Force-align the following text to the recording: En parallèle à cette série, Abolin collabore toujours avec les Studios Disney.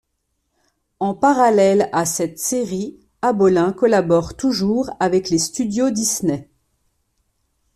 En 0.99 1.13
parallèle 1.13 1.87
à 1.91 2.05
cette 2.07 2.39
série, 2.39 2.99
Abolin 3.21 3.71
collabore 3.71 4.35
toujours 4.35 4.89
avec 4.99 5.29
les 5.29 5.37
Studios 5.37 5.91
Disney. 5.91 6.49